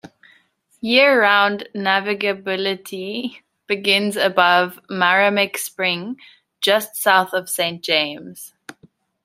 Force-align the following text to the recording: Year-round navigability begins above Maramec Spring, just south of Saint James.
Year-round 0.79 1.69
navigability 1.75 3.43
begins 3.67 4.17
above 4.17 4.79
Maramec 4.89 5.57
Spring, 5.57 6.17
just 6.59 6.95
south 6.95 7.33
of 7.33 7.47
Saint 7.47 7.83
James. 7.83 8.51